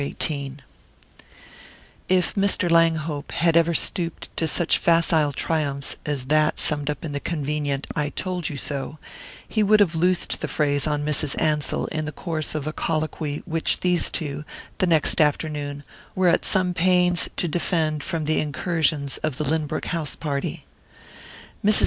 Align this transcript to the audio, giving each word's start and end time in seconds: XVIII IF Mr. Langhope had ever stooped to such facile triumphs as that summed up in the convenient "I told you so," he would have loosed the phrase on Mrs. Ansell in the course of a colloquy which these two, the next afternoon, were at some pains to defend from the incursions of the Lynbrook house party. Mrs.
XVIII 0.01 0.57
IF 2.09 2.33
Mr. 2.33 2.71
Langhope 2.71 3.31
had 3.33 3.55
ever 3.55 3.75
stooped 3.75 4.35
to 4.35 4.47
such 4.47 4.79
facile 4.79 5.31
triumphs 5.31 5.95
as 6.07 6.25
that 6.25 6.59
summed 6.59 6.89
up 6.89 7.05
in 7.05 7.11
the 7.11 7.19
convenient 7.19 7.85
"I 7.95 8.09
told 8.09 8.49
you 8.49 8.57
so," 8.57 8.97
he 9.47 9.61
would 9.61 9.79
have 9.79 9.93
loosed 9.93 10.41
the 10.41 10.47
phrase 10.47 10.87
on 10.87 11.05
Mrs. 11.05 11.39
Ansell 11.39 11.85
in 11.91 12.05
the 12.05 12.11
course 12.11 12.55
of 12.55 12.65
a 12.65 12.73
colloquy 12.73 13.43
which 13.45 13.81
these 13.81 14.09
two, 14.09 14.43
the 14.79 14.87
next 14.87 15.21
afternoon, 15.21 15.83
were 16.15 16.29
at 16.29 16.45
some 16.45 16.73
pains 16.73 17.29
to 17.37 17.47
defend 17.47 18.01
from 18.03 18.25
the 18.25 18.39
incursions 18.39 19.17
of 19.17 19.37
the 19.37 19.43
Lynbrook 19.45 19.85
house 19.85 20.15
party. 20.15 20.65
Mrs. 21.63 21.79